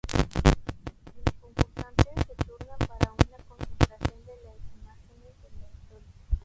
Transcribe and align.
Los 1.23 1.35
concursantes 1.39 2.07
se 2.25 2.33
turnan 2.47 2.79
para 2.79 3.11
una 3.13 3.37
concentración 3.47 4.25
de 4.25 4.33
las 4.43 4.57
imágenes 4.75 5.37
de 5.43 5.51
la 5.59 5.67
historia. 5.67 6.01